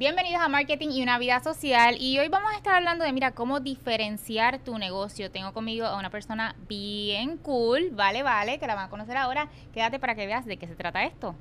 [0.00, 3.32] Bienvenidos a Marketing y una vida social y hoy vamos a estar hablando de, mira,
[3.32, 5.30] cómo diferenciar tu negocio.
[5.30, 9.50] Tengo conmigo a una persona bien cool, vale, vale, que la van a conocer ahora.
[9.74, 11.34] Quédate para que veas de qué se trata esto.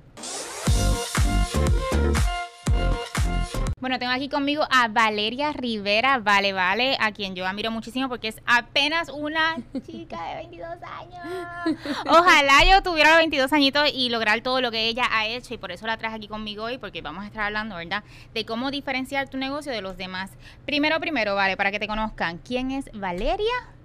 [3.80, 8.28] Bueno, tengo aquí conmigo a Valeria Rivera, vale, vale, a quien yo admiro muchísimo porque
[8.28, 9.55] es apenas una
[9.86, 11.78] chica de 22 años.
[12.06, 15.57] Ojalá yo tuviera los 22 añitos y lograr todo lo que ella ha hecho y
[15.57, 18.04] por eso la traje aquí conmigo hoy porque vamos a estar hablando, ¿verdad?
[18.34, 20.32] De cómo diferenciar tu negocio de los demás.
[20.66, 23.79] Primero, primero, vale, para que te conozcan, ¿quién es Valeria?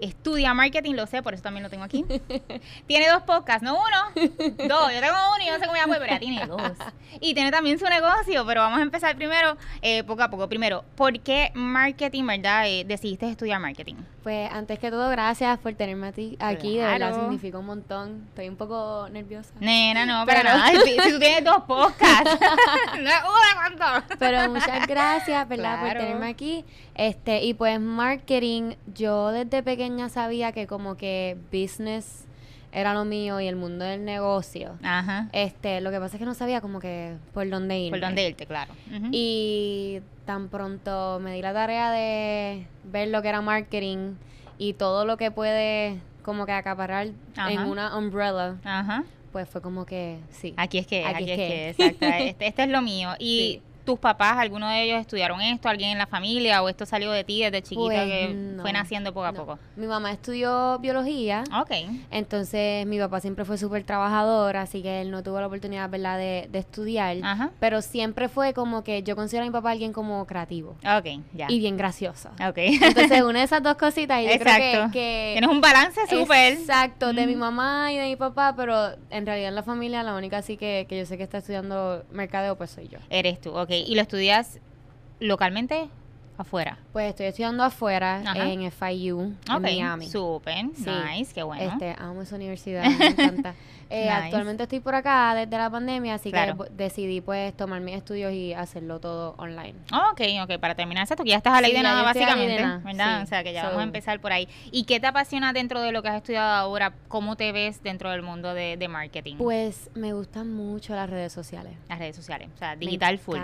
[0.00, 2.04] Estudia marketing, lo sé, por eso también lo tengo aquí.
[2.86, 4.28] tiene dos podcasts, no uno,
[4.68, 4.92] dos.
[4.92, 6.72] Yo tengo uno y yo no sé cómo llama, pero ya tiene dos.
[7.20, 10.48] Y tiene también su negocio, pero vamos a empezar primero, eh, poco a poco.
[10.48, 12.66] Primero, ¿por qué marketing, verdad?
[12.66, 13.96] Eh, decidiste estudiar marketing.
[14.22, 18.26] Pues antes que todo, gracias por tenerme a ti aquí, de verdad significa un montón.
[18.28, 19.50] Estoy un poco nerviosa.
[19.60, 20.68] Nena, no, pero nada.
[20.68, 22.38] Si, tú tienes dos podcasts,
[23.00, 25.80] no es una Pero muchas gracias, ¿verdad?
[25.80, 26.64] Por tenerme aquí.
[26.94, 32.26] Este, y pues marketing, yo desde pequeña sabía que como que business
[32.72, 34.76] era lo mío y el mundo del negocio.
[34.82, 35.28] Ajá.
[35.32, 37.90] Este, lo que pasa es que no sabía como que por dónde ir.
[37.90, 38.72] Por dónde irte, claro.
[39.10, 44.14] Y tan pronto me di la tarea de ver lo que era marketing
[44.58, 47.08] y todo lo que puede como que acaparar
[47.48, 48.54] en una umbrella.
[48.62, 49.02] Ajá.
[49.32, 50.54] Pues fue como que sí.
[50.56, 52.06] Aquí es que, aquí, es, que, exacto.
[52.06, 53.10] este, este, es lo mío.
[53.18, 53.60] Y
[53.90, 57.24] tus papás, alguno de ellos estudiaron esto, alguien en la familia o esto salió de
[57.24, 59.58] ti desde chiquita pues que fue naciendo poco a poco?
[59.76, 61.42] Mi mamá estudió biología.
[61.60, 61.70] Ok.
[62.10, 66.18] Entonces mi papá siempre fue súper trabajador, así que él no tuvo la oportunidad, ¿verdad?,
[66.18, 67.16] de, de estudiar.
[67.22, 67.50] Ajá.
[67.58, 70.76] Pero siempre fue como que yo considero a mi papá alguien como creativo.
[70.84, 71.46] Ok, ya.
[71.48, 72.30] Y bien gracioso.
[72.46, 72.58] Ok.
[72.58, 76.52] Entonces una de esas dos cositas y yo creo que, Tienes un balance súper.
[76.52, 80.14] Exacto, de mi mamá y de mi papá, pero en realidad en la familia la
[80.14, 82.98] única así que, que yo sé que está estudiando mercadeo pues soy yo.
[83.08, 83.70] Eres tú, ok.
[83.86, 84.58] ¿Y lo estudias
[85.18, 85.88] localmente?
[86.38, 86.78] Afuera.
[86.92, 90.08] Pues estoy estudiando afuera en FIU, en Miami.
[90.08, 91.62] Súper, nice, qué bueno.
[91.62, 93.54] Este, amo esa universidad, me encanta.
[93.90, 98.32] Eh, actualmente estoy por acá desde la pandemia, así que decidí pues tomar mis estudios
[98.32, 99.74] y hacerlo todo online.
[99.92, 103.22] Ok, ok, para terminar esto, que ya estás a ley de nada básicamente, ¿verdad?
[103.22, 104.48] o sea, que ya vamos a empezar por ahí.
[104.70, 106.92] ¿Y qué te apasiona dentro de lo que has estudiado ahora?
[107.08, 109.36] ¿Cómo te ves dentro del mundo de, marketing?
[109.36, 111.74] Pues me gustan mucho las redes sociales.
[111.88, 113.38] Las redes sociales, o sea, digital full.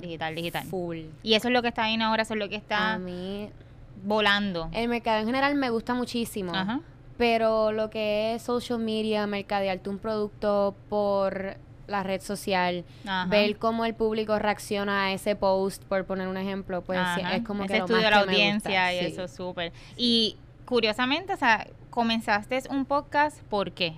[0.00, 0.64] Digital, digital.
[0.66, 0.98] Full.
[1.22, 2.94] Y eso es lo que está bien ahora, eso es lo que está...
[2.94, 3.50] A mí...
[4.04, 4.68] Volando.
[4.72, 6.52] El mercado en general me gusta muchísimo.
[6.52, 6.80] Ajá
[7.22, 11.56] pero lo que es social media, mercadearte un producto por
[11.86, 12.84] la red social,
[13.28, 16.98] ver cómo el público reacciona a ese post, por poner un ejemplo, pues
[17.32, 19.72] es como que lo más de la audiencia y eso es súper.
[19.96, 23.94] Y curiosamente, o sea, comenzaste un podcast, ¿por qué?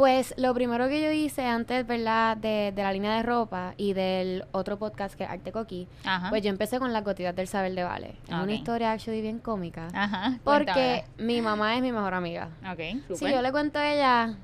[0.00, 2.34] Pues lo primero que yo hice antes, ¿verdad?
[2.34, 5.88] De, de la línea de ropa y del otro podcast que es Arte Coqui,
[6.30, 8.14] pues yo empecé con las gotitas del saber de Vale.
[8.26, 9.88] Es una historia actually bien cómica.
[9.92, 10.38] Ajá.
[10.42, 12.48] Porque mi mamá es mi mejor amiga.
[12.72, 13.16] Ok, super.
[13.18, 14.36] Sí, yo le cuento a ella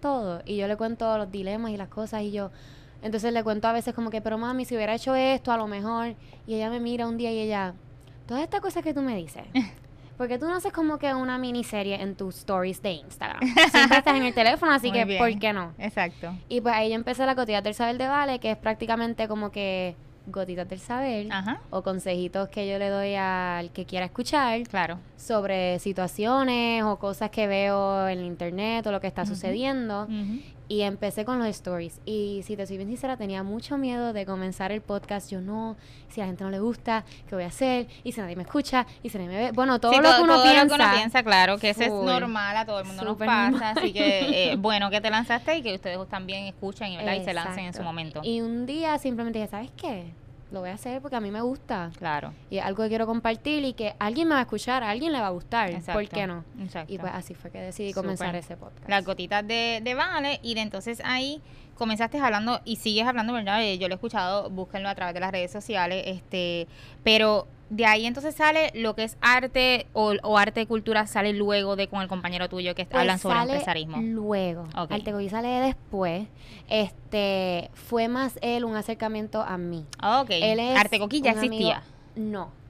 [0.00, 2.52] todo y yo le cuento los dilemas y las cosas y yo...
[3.02, 5.66] Entonces le cuento a veces como que, pero mami, si hubiera hecho esto, a lo
[5.66, 6.14] mejor...
[6.46, 7.74] Y ella me mira un día y ella...
[8.28, 9.42] Todas estas cosas que tú me dices...
[10.20, 13.40] Porque tú no haces como que una miniserie en tus stories de Instagram.
[13.70, 15.72] Siempre estás en el teléfono, así que ¿por qué no?
[15.78, 16.36] Exacto.
[16.46, 19.50] Y pues ahí yo empecé la cotilla del saber de Vale, que es prácticamente como
[19.50, 21.28] que gotitas del saber
[21.70, 27.30] o consejitos que yo le doy al que quiera escuchar claro sobre situaciones o cosas
[27.30, 30.06] que veo en internet o lo que está sucediendo
[30.70, 32.00] y empecé con los stories.
[32.06, 35.28] Y si te soy bien sincera, tenía mucho miedo de comenzar el podcast.
[35.28, 35.76] Yo no,
[36.08, 37.88] si a la gente no le gusta, ¿qué voy a hacer?
[38.04, 39.50] Y si nadie me escucha, y si nadie me ve.
[39.50, 41.22] Bueno, todo, lo, que uno piensa, lo que uno piensa.
[41.24, 43.70] claro, que eso es normal, a todo el mundo nos pasa.
[43.70, 47.64] Así que, eh, bueno, que te lanzaste y que ustedes también escuchen y se lancen
[47.64, 48.20] en su momento.
[48.22, 50.12] Y un día simplemente dije, ¿sabes qué?
[50.52, 51.90] Lo voy a hacer porque a mí me gusta.
[51.98, 52.32] Claro.
[52.50, 55.12] Y es algo que quiero compartir y que alguien me va a escuchar, a alguien
[55.12, 55.70] le va a gustar.
[55.92, 56.44] ¿Por qué no?
[56.60, 56.92] Exacto.
[56.92, 58.88] Y pues así fue que decidí comenzar ese podcast.
[58.88, 61.40] Las gotitas de, de Vale y de entonces ahí
[61.80, 63.62] comenzaste hablando y sigues hablando, ¿verdad?
[63.62, 66.68] Eh, yo lo he escuchado, búsquenlo a través de las redes sociales, este,
[67.02, 71.76] pero de ahí entonces sale lo que es arte o, arte de cultura sale luego
[71.76, 73.98] de con el compañero tuyo que pues hablan sobre sale empresarismo.
[74.02, 74.66] Luego.
[74.76, 74.98] Okay.
[74.98, 76.26] Arte sale después.
[76.68, 79.86] Este fue más él un acercamiento a mí.
[80.02, 80.30] Ok.
[80.76, 81.82] arte Coqui ya existía.
[82.16, 82.60] no.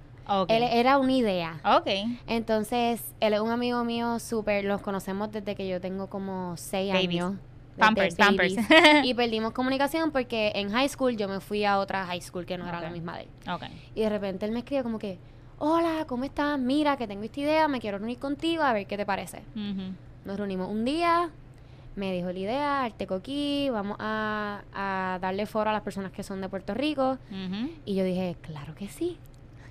[0.49, 1.61] Él era una idea.
[1.65, 1.89] Ok.
[2.29, 6.95] Entonces, él es un amigo mío súper, los conocemos desde que yo tengo como seis
[6.95, 7.35] años.
[7.81, 8.55] Pampers, Pampers.
[9.05, 12.57] y perdimos comunicación porque en high school yo me fui a otra high school que
[12.57, 13.29] no era la misma de él.
[13.95, 15.19] Y de repente él me escribe como que,
[15.59, 16.59] hola, ¿cómo estás?
[16.59, 19.43] Mira, que tengo esta idea, me quiero reunir contigo a ver qué te parece.
[20.25, 21.31] Nos reunimos un día,
[21.97, 26.23] me dijo la idea, Arte Coquí, vamos a, a, darle foro a las personas que
[26.23, 27.19] son de Puerto Rico.
[27.85, 29.19] Y yo dije, claro que sí.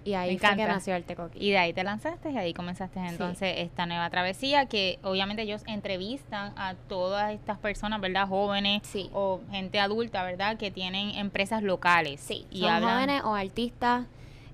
[0.03, 0.95] Y ahí fue que nació.
[1.35, 5.63] Y de ahí te lanzaste y ahí comenzaste entonces esta nueva travesía que obviamente ellos
[5.67, 8.27] entrevistan a todas estas personas, ¿verdad?
[8.27, 8.81] Jóvenes
[9.13, 10.57] o gente adulta, ¿verdad?
[10.57, 12.19] Que tienen empresas locales.
[12.21, 14.05] Sí, y son jóvenes o artistas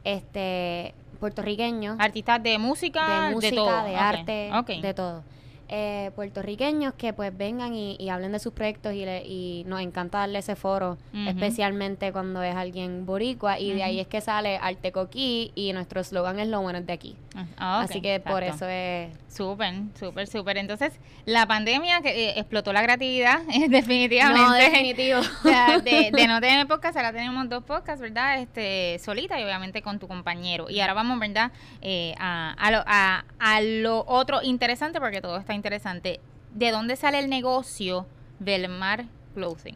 [0.04, 1.98] este puertorriqueños.
[2.00, 4.52] Artistas de música, de, música, de, arte,
[4.82, 5.35] de todo
[5.70, 10.40] eh, puertorriqueños que pues vengan y, hablen de sus proyectos y, y nos encanta darle
[10.40, 10.98] ese foro,
[11.28, 16.02] especialmente cuando es alguien boricua y de ahí es que sale Arte Coquí y nuestro
[16.02, 17.16] eslogan es lo bueno es de aquí.
[17.58, 19.12] Ah, Así que por eso es...
[19.36, 20.58] Súper, súper, súper.
[20.58, 20.94] Entonces,
[21.26, 24.42] la pandemia que eh, explotó la creatividad, definitivamente.
[24.42, 25.20] No, definitivo.
[25.84, 28.40] de, no tener podcast, ahora tenemos dos podcasts, ¿verdad?
[28.40, 30.70] Este, solita y obviamente con tu compañero.
[30.70, 31.52] Y ahora vamos, ¿verdad?
[31.82, 36.20] Eh, a, a, lo, a, a lo otro interesante, porque todo está interesante.
[36.54, 38.06] ¿De dónde sale el negocio
[38.40, 39.76] Belmar Clothing?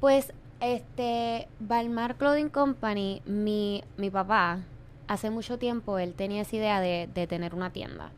[0.00, 4.60] Pues, este, Belmar Clothing Company, mi, mi papá,
[5.08, 8.10] hace mucho tiempo él tenía esa idea de, tener una tienda.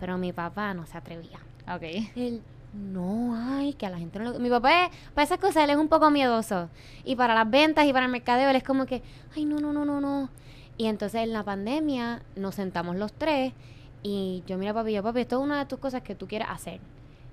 [0.00, 1.38] Pero mi papá no se atrevía.
[1.72, 2.10] Okay.
[2.14, 2.42] Él,
[2.74, 4.38] no, ay, que a la gente no lo...
[4.38, 6.68] Mi papá, para esas cosas, él es un poco miedoso.
[7.04, 9.02] Y para las ventas y para el mercadeo, él es como que,
[9.34, 10.28] ay, no, no, no, no, no.
[10.76, 13.54] Y entonces en la pandemia nos sentamos los tres
[14.02, 16.48] y yo, mira, papi, yo, papi, esto es una de tus cosas que tú quieres
[16.50, 16.80] hacer.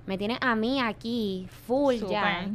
[0.06, 2.50] Me tienes a mí aquí, full ya.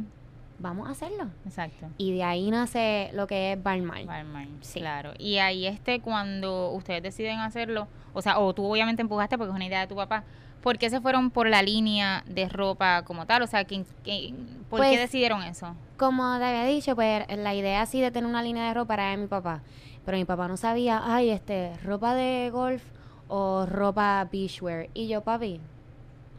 [0.59, 1.29] Vamos a hacerlo.
[1.45, 1.87] Exacto.
[1.97, 4.05] Y de ahí nace lo que es Balmar.
[4.05, 4.79] Balmar, sí.
[4.79, 5.13] claro.
[5.17, 9.55] Y ahí este, cuando ustedes deciden hacerlo, o sea, o tú obviamente empujaste porque es
[9.55, 10.25] una idea de tu papá,
[10.61, 13.41] ¿por qué se fueron por la línea de ropa como tal?
[13.41, 14.33] O sea, ¿quién, por qué
[14.69, 15.75] pues, decidieron eso?
[15.97, 19.11] Como te había dicho, pues la idea así de tener una línea de ropa era
[19.11, 19.61] de mi papá.
[20.05, 22.83] Pero mi papá no sabía, ay, este, ropa de golf
[23.29, 24.89] o ropa beachwear.
[24.93, 25.61] Y yo, papi,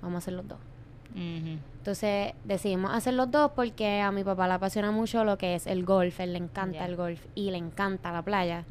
[0.03, 0.59] vamos a hacer los dos.
[1.15, 5.67] Entonces decidimos hacer los dos porque a mi papá le apasiona mucho lo que es
[5.67, 8.65] el golf, él le encanta el golf y le encanta la playa.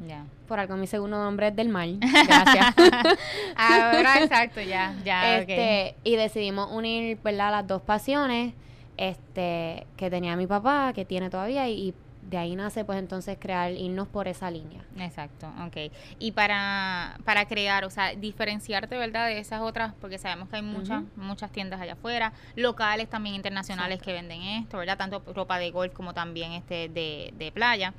[0.46, 1.88] Por algo mi segundo nombre es del mar.
[2.00, 2.74] Gracias.
[3.56, 5.38] Ahora exacto, ya, ya.
[5.38, 7.50] Este, y decidimos unir, ¿verdad?
[7.50, 8.54] las dos pasiones
[8.96, 11.94] este que tenía mi papá, que tiene todavía y
[12.30, 14.82] de ahí nace pues entonces crear, irnos por esa línea.
[14.96, 15.92] Exacto, ok.
[16.20, 19.26] Y para, para crear, o sea, diferenciarte, ¿verdad?
[19.26, 24.00] De esas otras, porque sabemos que hay muchas, muchas tiendas allá afuera, locales también internacionales
[24.00, 24.96] que venden esto, ¿verdad?
[24.96, 27.94] Tanto ropa de golf como también este de, de playa.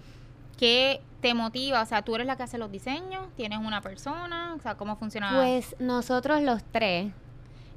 [0.57, 1.81] ¿Qué te motiva?
[1.81, 4.95] O sea, tú eres la que hace los diseños, tienes una persona, o sea, ¿cómo
[4.95, 5.31] funciona?
[5.35, 7.11] Pues nosotros los tres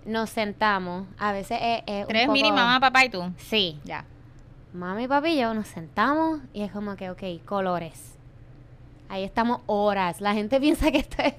[0.07, 3.33] nos sentamos, a veces es, Tres mini, mamá, papá y tú.
[3.39, 3.81] Sí.
[3.85, 4.05] Ya
[4.75, 8.15] mami, papi y yo nos sentamos y es como que, ok, colores.
[9.09, 10.21] Ahí estamos horas.
[10.21, 11.35] La gente piensa que esto es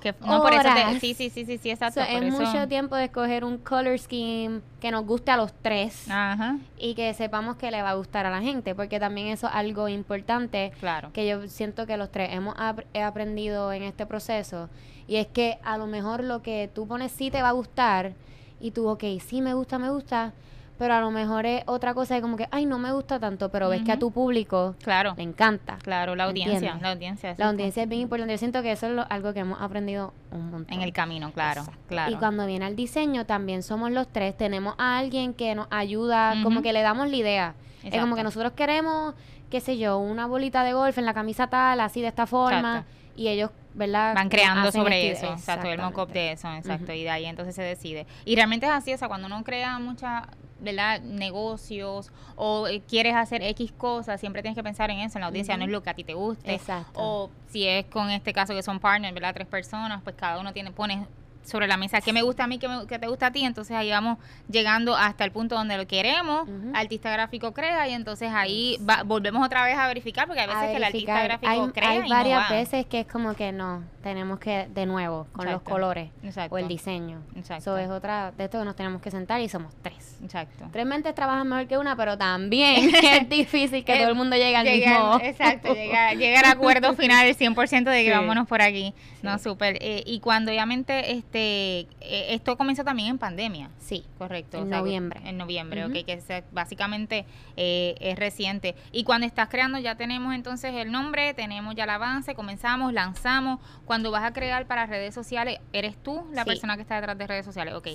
[0.00, 0.68] que, no, por eso
[1.00, 2.00] sí, sí, sí, sí, sí, exacto.
[2.00, 6.56] es mucho tiempo de escoger un color scheme que nos guste a los tres Ajá.
[6.78, 9.54] y que sepamos que le va a gustar a la gente, porque también eso es
[9.54, 11.12] algo importante claro.
[11.12, 12.54] que yo siento que los tres hemos
[12.94, 14.68] aprendido en este proceso
[15.08, 18.12] y es que a lo mejor lo que tú pones sí te va a gustar
[18.60, 20.32] y tú, ok, sí me gusta, me gusta,
[20.78, 23.50] pero a lo mejor es otra cosa de como que, ay, no me gusta tanto,
[23.50, 25.14] pero ves que a tu público claro.
[25.16, 25.76] le encanta.
[25.82, 27.34] Claro, la audiencia, la audiencia.
[27.36, 28.32] La audiencia es bien importante.
[28.32, 30.72] Yo siento que eso es algo que hemos aprendido un montón.
[30.72, 32.12] En el camino, claro, claro.
[32.12, 36.34] Y cuando viene al diseño, también somos los tres, tenemos a alguien que nos ayuda,
[36.42, 37.54] como que le damos la idea.
[37.82, 39.14] Es como que nosotros queremos,
[39.50, 42.84] qué sé yo, una bolita de golf en la camisa tal, así de esta forma,
[43.16, 44.14] y ellos ¿verdad?
[44.14, 47.26] Van creando sobre eso, o sea, todo el mock-up de eso, exacto, y de ahí
[47.26, 48.06] entonces se decide.
[48.24, 50.26] Y realmente es así, o sea, cuando uno crea mucha
[50.60, 51.00] ¿verdad?
[51.00, 55.28] negocios o eh, quieres hacer X cosas, siempre tienes que pensar en eso, en la
[55.28, 56.54] audiencia, no es lo que a ti te guste.
[56.54, 57.00] Exacto.
[57.00, 59.34] O si es con este caso que son partners, ¿verdad?
[59.34, 61.06] Tres personas, pues cada uno tiene, pone
[61.48, 63.76] sobre la mesa qué me gusta a mí, qué, me, te gusta a ti, entonces
[63.76, 64.18] ahí vamos
[64.50, 69.64] llegando hasta el punto donde lo queremos, artista gráfico crea y entonces ahí volvemos otra
[69.64, 73.00] vez a verificar porque hay veces que el artista gráfico crea hay varias veces que
[73.00, 76.10] es como que no, tenemos que de nuevo con los colores
[76.50, 77.20] o el diseño.
[77.36, 80.18] Eso es otra de esto que nos tenemos que sentar y somos tres.
[80.22, 80.66] Exacto.
[80.72, 84.56] Tres mentes trabajan mejor que una, pero también es difícil que todo el mundo llegue
[84.56, 85.18] al mismo.
[85.22, 88.94] Exacto, llegar, llegar a acuerdo final el 100% de que vámonos por aquí.
[89.22, 89.78] No, súper.
[89.80, 93.70] Eh, y cuando obviamente este eh, esto comenzó también en pandemia.
[93.78, 94.04] Sí.
[94.18, 94.58] Correcto.
[94.58, 95.20] En noviembre.
[95.24, 97.26] En noviembre, ok, que básicamente
[97.56, 98.74] eh, es reciente.
[98.92, 103.60] Y cuando estás creando ya tenemos entonces el nombre, tenemos ya el avance, comenzamos, lanzamos.
[103.84, 107.26] Cuando vas a crear para redes sociales, ¿eres tú la persona que está detrás de
[107.26, 107.74] redes sociales?
[107.74, 107.88] Ok.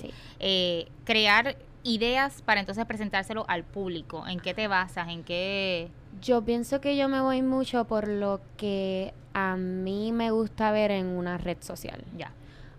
[1.04, 4.26] crear ideas para entonces presentárselo al público.
[4.26, 5.08] ¿En qué te basas?
[5.08, 5.90] ¿En qué...?
[6.20, 10.90] Yo pienso que yo me voy mucho por lo que a mí me gusta ver
[10.90, 12.02] en una red social.
[12.16, 12.32] Ya.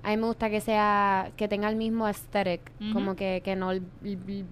[0.06, 2.62] A mí me gusta que sea, que tenga el mismo aesthetic,
[2.94, 3.72] como que, que no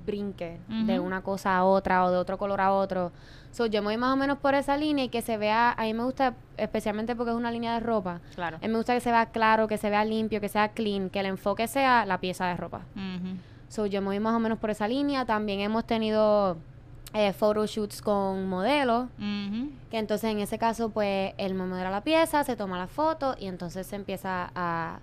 [0.04, 0.58] brinque
[0.88, 3.12] de una cosa a otra o de otro color a otro.
[3.52, 5.84] So, yo me voy más o menos por esa línea y que se vea, a
[5.84, 8.58] mí me gusta, especialmente porque es una línea de ropa, claro.
[8.58, 11.12] a mí me gusta que se vea claro, que se vea limpio, que sea clean,
[11.12, 12.82] que el enfoque sea la pieza de ropa.
[13.68, 15.26] So, yo me voy más o menos por esa línea.
[15.26, 16.58] También hemos tenido
[17.14, 19.08] eh, photoshoots con modelos,
[19.92, 23.36] que entonces en ese caso, pues, él me modela la pieza, se toma la foto
[23.40, 25.00] y entonces se empieza a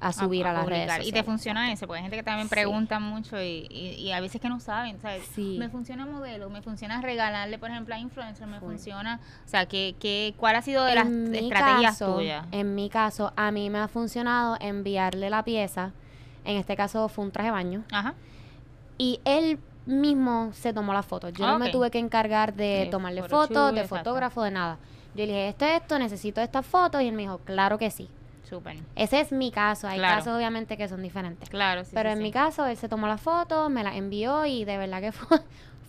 [0.00, 3.00] a subir a, las redes Y te funciona eso, porque hay gente que también pregunta
[3.00, 5.24] mucho y, y, a veces que no saben, ¿sabes?
[5.36, 9.94] Me funciona modelo, me funciona regalarle, por ejemplo, a influencer, me funciona, o sea, ¿qué,
[9.98, 12.46] qué, ¿cuál ha sido de las estrategias tuyas?
[12.52, 15.92] En mi caso, a mí me ha funcionado enviarle la pieza,
[16.44, 18.14] en este caso fue un traje de baño, Ajá.
[18.98, 21.28] y él mismo se tomó la foto.
[21.30, 24.78] Yo no me tuve que encargar de tomarle fotos, de fotógrafo, de nada.
[25.14, 28.08] Yo le dije, esto, esto, necesito estas fotos, y él me dijo, claro que sí.
[28.94, 29.88] Ese es mi caso.
[29.88, 31.48] Hay casos obviamente que son diferentes.
[31.48, 31.90] Claro, sí.
[31.94, 35.00] Pero en mi caso, él se tomó la foto, me la envió y de verdad
[35.00, 35.38] que fue,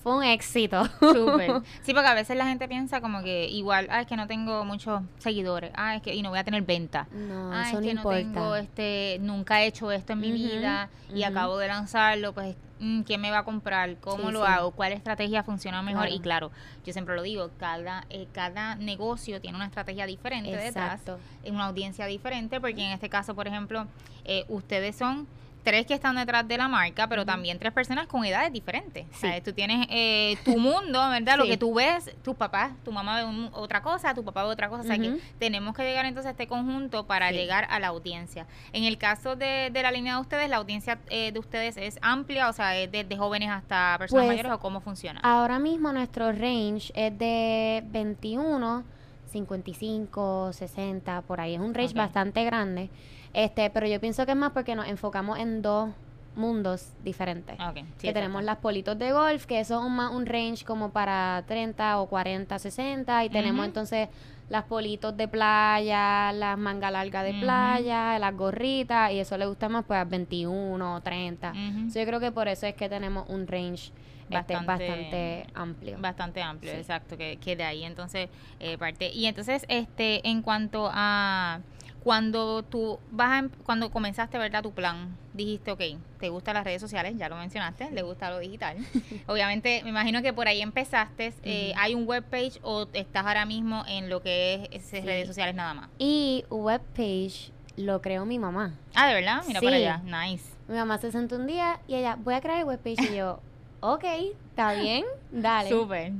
[0.04, 0.86] fue un éxito.
[1.00, 1.62] Súper.
[1.84, 4.66] Sí, porque a veces la gente piensa como que igual, ah, es que no tengo
[4.66, 7.08] muchos seguidores, ah, es que y no voy a tener venta.
[7.12, 11.24] No, ah, es que no tengo este, nunca he hecho esto en mi vida y
[11.24, 13.98] acabo de lanzarlo, pues Mm, ¿quién me va a comprar?
[13.98, 14.72] ¿Cómo lo hago?
[14.72, 16.10] ¿Cuál estrategia funciona mejor?
[16.10, 16.52] Y claro,
[16.86, 21.18] yo siempre lo digo, cada, eh, cada negocio tiene una estrategia diferente Exacto.
[21.18, 23.88] detrás, una audiencia diferente, porque en este caso, por ejemplo,
[24.26, 25.28] eh, ustedes son
[25.68, 29.06] tres que están detrás de la marca, pero también tres personas con edades diferentes.
[29.44, 31.38] tú tienes eh, tu mundo, ¿verdad?
[31.38, 34.70] Lo que tú ves, tus papás, tu mamá ve otra cosa, tu papá ve otra
[34.70, 34.84] cosa.
[34.84, 38.48] O sea que tenemos que llegar entonces a este conjunto para llegar a la audiencia.
[38.72, 42.48] En el caso de, la línea de ustedes, la audiencia eh, de ustedes es amplia,
[42.48, 45.20] o sea, es desde jóvenes hasta personas pues, mayores o cómo funciona.
[45.22, 48.86] Ahora mismo nuestro range es de 21,
[49.34, 51.56] 55, 60, por ahí.
[51.56, 52.90] Es un range bastante grande.
[53.38, 55.92] Este, pero yo pienso que es más porque nos enfocamos en dos
[56.36, 57.56] mundos diferentes.
[58.00, 62.00] que tenemos las politos de golf, que eso es más un range como para 30
[62.00, 64.10] o 40, 60, y tenemos entonces
[64.50, 69.70] las politos de playa, las manga largas de playa, las gorritas, y eso le gusta
[69.70, 71.54] más pues a 21, 30.
[71.94, 73.92] yo creo que por eso es que tenemos un range
[74.32, 75.98] este, bastante, amplio.
[76.00, 78.30] Bastante amplio, exacto, que, que de ahí entonces
[78.60, 79.12] eh, parte.
[79.14, 81.62] Y entonces, este, en cuanto a
[82.08, 84.64] cuando tú vas a, em, cuando comenzaste, ¿verdad?
[84.64, 85.82] Tu plan, dijiste, ok,
[86.22, 88.78] te gustan las redes sociales, ya lo mencionaste, le gusta lo digital.
[89.28, 91.34] Obviamente, me imagino que por ahí empezaste.
[91.44, 95.74] Eh, ¿Hay un webpage o estás ahora mismo en lo que es, redes sociales nada
[95.74, 95.90] más?
[96.00, 98.74] Y webpage lo creó mi mamá.
[98.96, 99.44] Ah, ¿de verdad?
[99.46, 100.46] Mira para allá, nice.
[100.70, 103.42] Mi mamá se sentó un día y ella, voy a crear el webpage y yo,
[103.82, 104.06] ok,
[104.52, 105.70] está bien, dale.
[105.70, 106.14] Súper.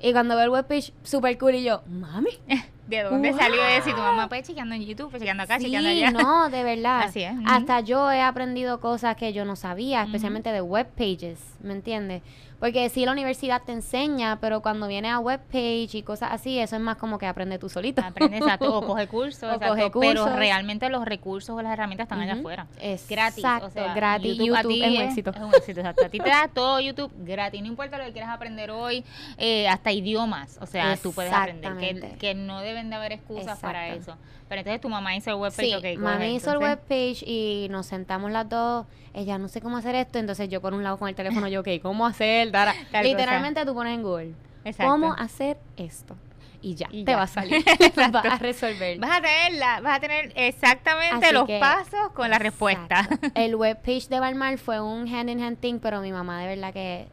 [0.00, 2.30] Y cuando veo el webpage, súper cool y yo, mami.
[2.88, 3.90] ¿De dónde salió eso?
[3.90, 6.10] Y tu mamá pues chequeando en YouTube, pues, chequeando acá, chequeando allá.
[6.10, 7.02] no, de verdad.
[7.04, 7.34] Así es.
[7.46, 12.22] Hasta yo he aprendido cosas que yo no sabía, especialmente de web pages, ¿me entiendes?
[12.58, 16.74] Porque sí, la universidad te enseña, pero cuando viene a webpage y cosas así, eso
[16.74, 18.02] es más como que aprende tú solito.
[18.04, 19.58] Aprende, exacto, o coge cursos,
[20.00, 22.66] pero realmente los recursos o las herramientas están allá afuera.
[22.80, 23.44] Es gratis.
[23.62, 24.36] o sea, gratis.
[24.36, 25.30] YouTube, YouTube es un éxito.
[25.30, 26.06] Es un éxito, exacto.
[26.06, 29.04] A ti te da todo YouTube gratis, no importa lo que quieras aprender hoy,
[29.36, 33.58] eh, hasta idiomas, o sea, tú puedes aprender, que, que, no deben de haber excusas
[33.58, 34.16] para eso.
[34.48, 37.86] Pero entonces tu mamá hizo el webpage, sí, okay, mamá hizo el webpage y nos
[37.86, 41.08] sentamos las dos, ella no sé cómo hacer esto, entonces yo por un lado con
[41.08, 42.50] el teléfono, yo, ok, ¿cómo hacer?
[43.02, 44.34] Literalmente tú pones en Google,
[44.78, 46.16] ¿cómo hacer esto?
[46.60, 47.64] y ya, te va a salir,
[48.12, 48.98] vas a resolver.
[48.98, 53.08] Vas a tenerla, vas a tener exactamente los pasos con la respuesta.
[53.34, 56.72] El webpage de Balmar fue un hand in hand thing, pero mi mamá de verdad
[56.72, 57.06] que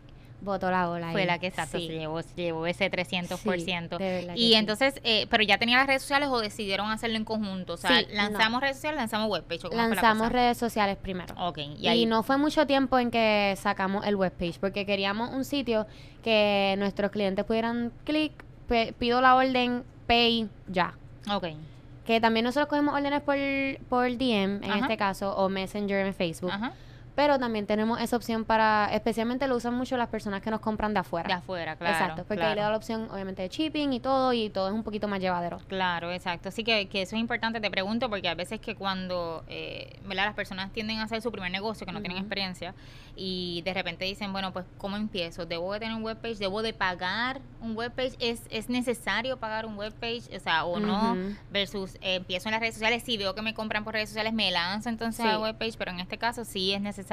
[0.45, 1.11] botó la bola.
[1.11, 4.33] Fue la que exacto, se llevó, llevó ese 300%.
[4.35, 7.73] y entonces, eh, pero ya tenía las redes sociales o decidieron hacerlo en conjunto.
[7.73, 9.73] O sea, lanzamos redes sociales, lanzamos webpage.
[9.73, 11.35] Lanzamos redes sociales primero.
[11.37, 11.59] Ok.
[11.79, 15.87] Y, no fue mucho tiempo en que sacamos el webpage, porque queríamos un sitio
[16.23, 18.31] que nuestros clientes pudieran clic,
[18.99, 20.93] pido la orden, pay, ya.
[21.31, 21.47] Ok.
[22.05, 23.35] Que también nosotros cogemos órdenes por,
[23.89, 26.51] por DM, en este caso, o Messenger en Facebook.
[26.51, 26.73] Ajá
[27.15, 30.93] pero también tenemos esa opción para, especialmente lo usan mucho las personas que nos compran
[30.93, 31.27] de afuera.
[31.27, 31.95] De afuera, claro.
[31.95, 34.74] Exacto, porque ahí le da la opción, obviamente, de shipping y todo, y todo es
[34.74, 35.60] un poquito más llevadero.
[35.67, 36.50] Claro, exacto.
[36.50, 40.25] Así que, que eso es importante, te pregunto, porque a veces que cuando, eh, ¿verdad?
[40.25, 42.74] Las personas tienden a hacer su primer negocio, que no tienen experiencia,
[43.15, 45.45] y de repente dicen, bueno, pues, ¿cómo empiezo?
[45.45, 46.38] ¿Debo de tener un webpage?
[46.38, 48.15] ¿Debo de pagar un webpage?
[48.19, 50.36] ¿Es, es necesario pagar un webpage?
[50.36, 51.15] O sea, o no,
[51.50, 54.34] versus eh, empiezo en las redes sociales, si veo que me compran por redes sociales,
[54.34, 57.04] me lanzo entonces a webpage, pero en este caso sí es necesario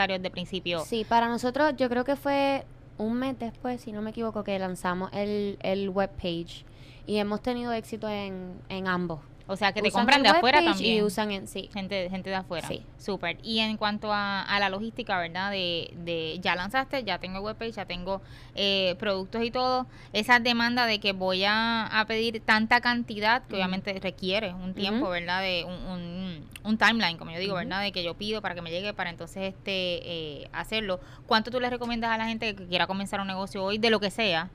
[0.85, 2.65] Sí, para nosotros yo creo que fue
[2.99, 6.65] un mes después, si no me equivoco, que lanzamos el, el webpage
[7.07, 9.21] y hemos tenido éxito en, en ambos.
[9.47, 10.97] O sea, que te compran de afuera también.
[10.97, 11.69] Y usan en sí.
[11.73, 12.69] Gente, gente de afuera.
[12.69, 12.83] Sí.
[12.99, 13.39] Súper.
[13.43, 15.51] Y en cuanto a, la logística, ¿verdad?
[15.51, 18.23] De, de ya lanzaste, ya tengo webpage, ya tengo
[18.55, 19.87] eh, productos y todo.
[20.13, 25.43] Esa demanda de que voy a, pedir tanta cantidad, que obviamente requiere un tiempo, ¿verdad?
[25.43, 27.81] De un, un, timeline, como yo digo, ¿verdad?
[27.83, 31.01] De que yo pido para que me llegue para entonces este eh, hacerlo.
[31.27, 34.01] ¿Cuánto tú le recomiendas a la gente que quiera comenzar un negocio hoy de lo
[34.01, 34.51] que sea?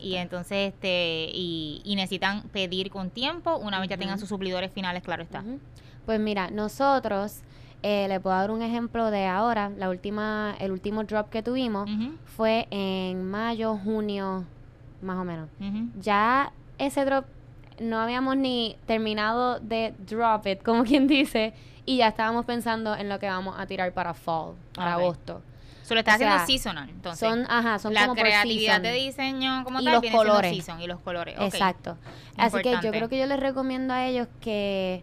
[0.00, 5.02] Y entonces, este, y, necesitan pedir con tiempo una vez ya tengan sus suplidores finales,
[5.02, 5.42] claro está.
[6.06, 7.42] Pues mira, nosotros,
[7.82, 11.88] eh, le puedo dar un ejemplo de ahora, la última, el último drop que tuvimos
[12.24, 14.44] fue en mayo, junio,
[15.02, 15.48] más o menos.
[16.00, 17.24] Ya ese drop
[17.80, 21.54] no habíamos ni terminado de drop it, como quien dice,
[21.84, 25.42] y ya estábamos pensando en lo que vamos a tirar para fall, para agosto.
[25.88, 27.26] Solo está haciendo seasonal, entonces.
[27.26, 30.52] Son, ajá, son la creatividad de diseño como y tal los colores.
[30.52, 31.34] Season, y los colores.
[31.40, 31.96] Exacto.
[32.36, 35.02] Así que yo creo que yo les recomiendo a ellos que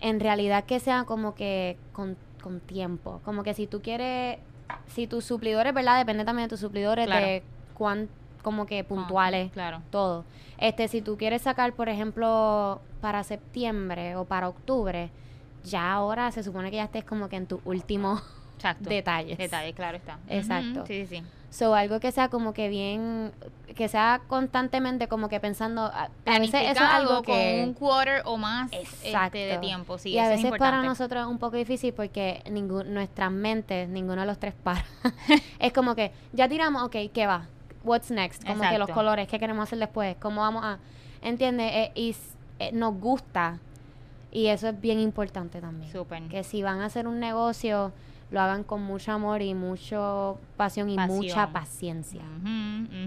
[0.00, 3.20] en realidad que sea como que con, con tiempo.
[3.24, 4.38] Como que si tú quieres,
[4.86, 5.98] si tus suplidores, ¿verdad?
[5.98, 7.42] Depende también de tus suplidores de
[7.74, 8.08] cuán,
[8.42, 9.82] como que puntuales, claro.
[9.90, 10.24] todo.
[10.58, 15.10] Este, si tú quieres sacar, por ejemplo, para septiembre o para octubre,
[15.64, 18.22] ya ahora se supone que ya estés como que en tu último
[18.56, 18.88] Exacto.
[18.88, 19.38] detalles.
[19.38, 20.18] Detalles, claro está.
[20.28, 20.86] Exacto.
[20.86, 21.22] Sí, sí.
[21.50, 23.32] So, algo que sea como que bien,
[23.76, 27.60] que sea constantemente como que pensando, a, veces eso es algo que...
[27.60, 31.28] Con un quarter o más este, de tiempo, sí, Y a veces para nosotros es
[31.28, 34.84] un poco difícil porque ningún, nuestras mentes, ninguno de los tres para.
[35.58, 37.46] es como que, ya tiramos, ok, ¿qué va?
[37.84, 38.44] What's next?
[38.44, 40.16] Como que los colores, ¿qué queremos hacer después?
[40.20, 40.78] ¿Cómo vamos a...?
[41.22, 41.72] ¿Entiendes?
[41.72, 42.16] Eh, y
[42.58, 43.60] eh, nos gusta
[44.30, 45.90] y eso es bien importante también.
[45.90, 46.22] Súper.
[46.24, 47.92] Que si van a hacer un negocio
[48.30, 52.22] lo hagan con mucho amor y mucha pasión y mucha paciencia.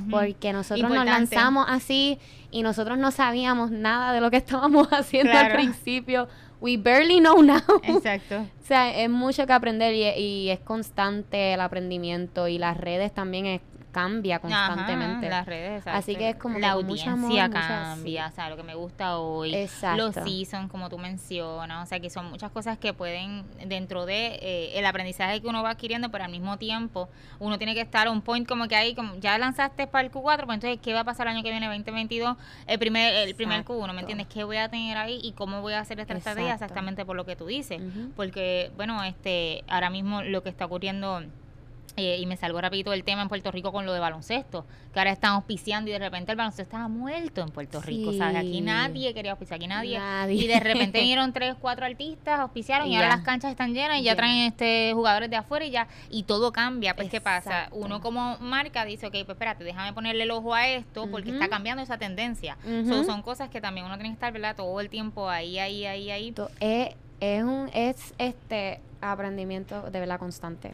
[0.10, 2.20] Porque nosotros nos lanzamos así
[2.52, 6.28] y nosotros no sabíamos nada de lo que estábamos haciendo al principio.
[6.62, 7.62] We barely know now.
[7.84, 8.36] Exacto.
[8.62, 13.14] o sea, es mucho que aprender y, y, es constante el aprendimiento y las redes
[13.14, 13.62] también es
[14.00, 15.30] cambia constantemente.
[15.30, 19.18] las redes, Así que es como la audiencia cambia, o sea, lo que me gusta
[19.18, 19.98] hoy, Exacto.
[19.98, 24.40] los seasons como tú mencionas, o sea, que son muchas cosas que pueden dentro de
[24.42, 27.10] eh, el aprendizaje que uno va adquiriendo, pero al mismo tiempo
[27.40, 30.12] uno tiene que estar a un point como que ahí como ya lanzaste para el
[30.12, 33.36] Q4, pues entonces qué va a pasar el año que viene 2022, el primer el
[33.36, 34.28] primer Q1, ¿me entiendes?
[34.28, 37.26] ¿Qué voy a tener ahí y cómo voy a hacer esta estrategia exactamente por lo
[37.26, 37.82] que tú dices?
[38.16, 41.24] Porque bueno, este ahora mismo lo que está ocurriendo
[42.06, 45.00] eh, y me salgo rapidito del tema en Puerto Rico con lo de baloncesto, que
[45.00, 48.38] ahora están auspiciando y de repente el baloncesto estaba muerto en Puerto Rico, ¿sabes?
[48.38, 50.00] Aquí nadie quería auspiciar, aquí nadie.
[50.34, 54.04] Y de repente vinieron tres, cuatro artistas, auspiciaron y, ahora las canchas están llenas y
[54.04, 56.96] ya, traen este jugadores de afuera y ya, y todo cambia.
[56.96, 57.70] Pues, ¿qué pasa?
[57.72, 61.48] Uno como marca dice, ok, pues espérate, déjame ponerle el ojo a esto porque está
[61.48, 62.58] cambiando esa tendencia.
[63.06, 64.56] son cosas que también uno tiene que estar, ¿verdad?
[64.56, 66.34] Todo el tiempo ahí, ahí, ahí, ahí.
[66.60, 70.74] Es, es un, es este aprendimiento de verdad constante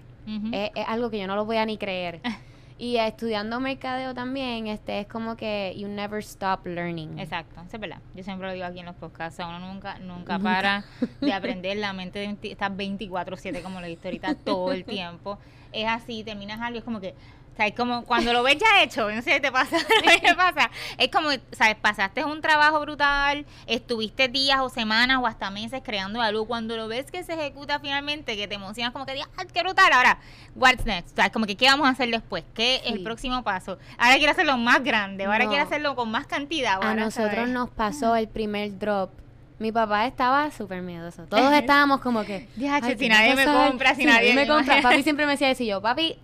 [0.51, 2.21] es, algo que yo no lo voy a ni creer.
[2.77, 7.19] y estudiando mercadeo también, este es como que you never stop learning.
[7.19, 7.99] Exacto, es verdad.
[8.13, 10.83] Yo siempre lo digo aquí en los podcasts, uno nunca nunca para
[11.21, 15.39] de aprender, la mente está 24/7 como lo dijiste ahorita todo el tiempo.
[15.71, 17.15] Es así, terminas algo es como que
[17.55, 19.77] o sea, es como cuando lo ves ya hecho, no sé, te pasa,
[20.21, 20.69] ¿qué pasa?
[20.97, 21.77] Es como, ¿sabes?
[21.77, 26.45] Pasaste un trabajo brutal, estuviste días o semanas o hasta meses creando algo.
[26.47, 29.89] Cuando lo ves que se ejecuta finalmente, que te emocionas como que, ¡ah, qué brutal!
[29.93, 30.17] Ahora,
[30.53, 31.13] what's next?
[31.13, 32.43] O sea, como que, ¿qué vamos a hacer después?
[32.53, 33.77] ¿Qué es el próximo paso?
[33.97, 36.83] Ahora quiero hacerlo más grande, ahora quiero hacerlo con más cantidad.
[36.83, 39.11] a nosotros nos pasó el primer drop
[39.59, 41.23] mi papá estaba súper miedoso.
[41.27, 42.49] Todos estábamos como que.
[42.57, 44.81] Ya, si nadie me compra, si nadie me compra.
[44.81, 45.63] Papi siempre me decía eso.
[45.63, 46.17] Y yo, papi,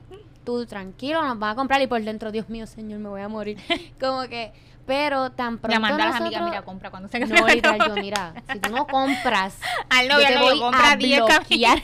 [0.44, 3.28] tú tranquilo, nos van a comprar y por dentro, Dios mío, señor, me voy a
[3.28, 3.58] morir.
[4.00, 4.52] Como que,
[4.86, 8.60] pero tan pronto a las amigas, mira, compra cuando se No, literal, yo, mira, si
[8.60, 9.58] tú no compras,
[9.90, 11.82] al novio, yo te voy compra a bloquear.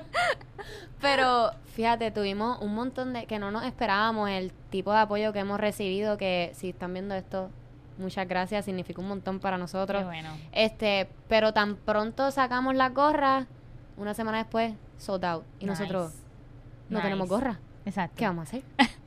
[1.00, 5.40] pero fíjate, tuvimos un montón de que no nos esperábamos el tipo de apoyo que
[5.40, 7.50] hemos recibido, que si están viendo esto,
[7.98, 10.00] muchas gracias, significa un montón para nosotros.
[10.00, 10.30] Qué bueno.
[10.52, 13.46] Este, pero tan pronto sacamos la gorra,
[13.96, 15.44] una semana después, sold out.
[15.58, 16.12] Y nosotros
[16.88, 17.58] no tenemos gorra.
[17.84, 18.16] Exacto.
[18.16, 18.62] ¿Qué vamos a hacer?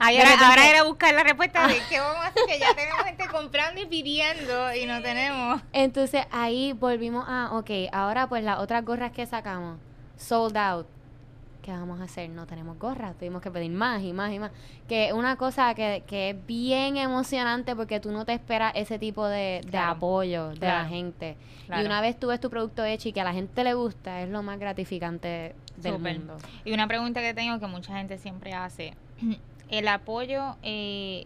[0.00, 3.80] ahora, era buscar la respuesta de qué vamos a hacer, que ya tenemos gente comprando
[3.80, 5.62] y pidiendo y no tenemos.
[5.72, 9.78] Entonces ahí volvimos a, ok, ahora pues las otras gorras que sacamos,
[10.16, 10.86] sold out.
[11.64, 12.28] ¿Qué vamos a hacer?
[12.28, 14.50] No tenemos gorras, tuvimos que pedir más y más y más.
[14.86, 19.26] Que una cosa que, que es bien emocionante porque tú no te esperas ese tipo
[19.26, 21.38] de, apoyo de la gente.
[21.74, 24.20] Y una vez tú ves tu producto hecho y que a la gente le gusta,
[24.20, 26.36] es lo más gratificante del mundo.
[26.66, 28.92] Y una pregunta que tengo que mucha gente siempre hace,
[29.70, 31.24] el apoyo eh,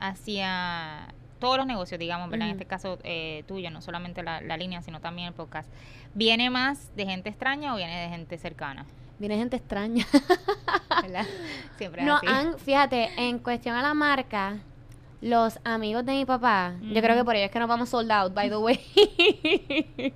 [0.00, 2.48] hacia todos los negocios, digamos, ¿verdad?
[2.48, 5.72] En este caso eh, tuyo, no solamente la, línea, sino también el podcast,
[6.12, 8.84] ¿viene más de gente extraña o viene de gente cercana?
[9.18, 10.06] Viene gente extraña.
[11.76, 12.20] Siempre no,
[12.58, 14.58] fíjate, en cuestión a la marca,
[15.20, 18.10] los amigos de mi papá, yo creo que por ellos es que nos vamos sold
[18.10, 18.80] out, by the way.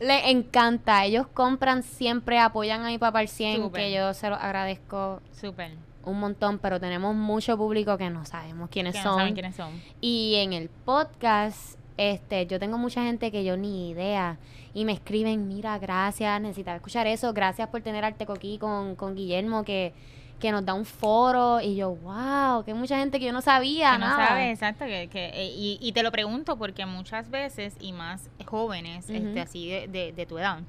[0.00, 1.04] Le encanta.
[1.04, 5.20] Ellos compran siempre, apoyan a mi papá al 100, que yo se lo agradezco.
[5.32, 5.72] Súper
[6.08, 9.32] un montón, pero tenemos mucho público que no sabemos quiénes son.
[9.34, 9.80] quiénes son.
[10.00, 14.38] Y en el podcast, este, yo tengo mucha gente que yo ni idea.
[14.72, 19.14] Y me escriben, mira, gracias, necesitaba escuchar eso, gracias por tener Arte Coquí con, con
[19.14, 19.92] Guillermo, que,
[20.38, 21.60] que nos da un foro.
[21.60, 23.92] Y yo, wow, que mucha gente que yo no sabía.
[23.92, 24.84] Que no sabe, exacto.
[24.84, 29.40] Que, que, eh, y, y, te lo pregunto porque muchas veces, y más jóvenes, este,
[29.40, 30.60] así de, de, de tu edad,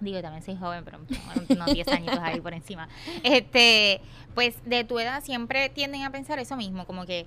[0.00, 0.98] digo, también soy joven, pero
[1.48, 2.88] unos 10 añitos ahí por encima.
[3.22, 4.00] Este,
[4.34, 7.26] pues de tu edad siempre tienden a pensar eso mismo, como que,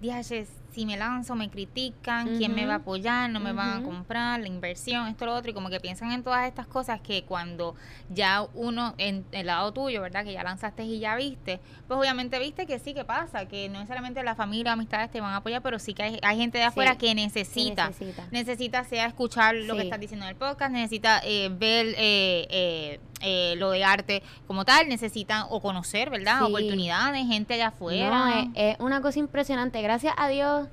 [0.00, 3.82] diaches, si me lanzo me critican, quién me va a apoyar, no me van a
[3.82, 7.24] comprar, la inversión, esto, lo otro, y como que piensan en todas estas cosas que
[7.24, 7.74] cuando
[8.10, 10.24] ya uno, en el lado tuyo, ¿verdad?
[10.24, 13.80] Que ya lanzaste y ya viste, pues obviamente viste que sí que pasa, que no
[13.80, 16.96] necesariamente la familia, amistades te van a apoyar, pero sí que hay, gente de afuera
[16.96, 17.90] que necesita,
[18.30, 23.54] necesita, sea escuchar lo que estás diciendo en el podcast, necesita eh, ver eh, eh,
[23.56, 26.42] lo de arte como tal, necesitan o conocer, ¿verdad?
[26.44, 28.46] Oportunidades, gente allá afuera.
[28.54, 29.82] es, una cosa impresionante.
[29.88, 30.68] Gracias a Dios,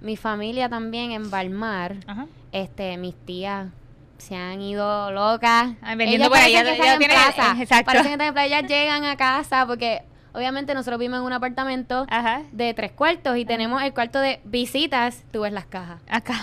[0.00, 1.94] mi familia también en Balmar,
[2.50, 3.68] este, mis tías
[4.18, 5.76] se han ido locas.
[5.96, 10.02] vendiendo por allá, ya, Parecen que están llegan a casa porque
[10.36, 12.06] obviamente nosotros vivimos en un apartamento
[12.52, 16.02] de tres cuartos y tenemos el cuarto de visitas, tú ves las cajas.
[16.08, 16.34] Acá.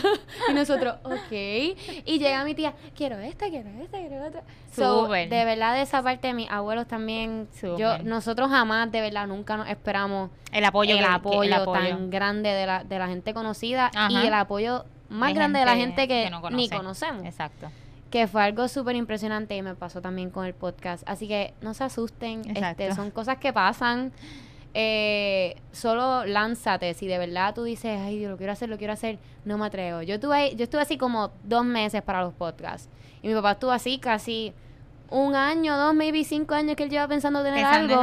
[0.50, 1.30] y nosotros, ok.
[1.30, 4.42] Y llega mi tía, quiero esta, quiero esta, quiero otra.
[4.74, 9.56] So, de verdad, de esa parte, mis abuelos también, yo, nosotros jamás, de verdad, nunca
[9.56, 14.16] nos esperamos el apoyo, el, apoyo, tan grande de la, de la gente conocida y
[14.16, 17.24] el apoyo más grande de la gente que, ni conocemos.
[17.24, 17.70] Exacto
[18.16, 21.02] que fue algo súper impresionante y me pasó también con el podcast.
[21.06, 24.10] Así que no se asusten, este, son cosas que pasan.
[24.72, 26.94] Eh, solo lánzate.
[26.94, 29.66] Si de verdad tú dices, ay, Dios, lo quiero hacer, lo quiero hacer, no me
[29.66, 30.00] atrevo.
[30.00, 32.88] Yo estuve, yo estuve así como dos meses para los podcasts.
[33.20, 34.54] Y mi papá estuvo así casi
[35.10, 38.02] un año, dos, maybe cinco años que él lleva pensando tener algo,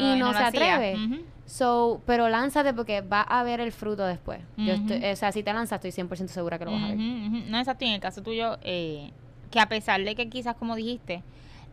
[0.00, 1.22] y no, se atreve.
[1.44, 4.40] So, pero lánzate porque va a ver el fruto después.
[4.56, 6.96] Yo o sea, si te lanzas, estoy 100% segura que lo vas a ver.
[6.96, 7.84] No, exacto.
[7.84, 9.12] Y en el caso tuyo, eh,
[9.50, 11.22] que a pesar de que quizás, como dijiste,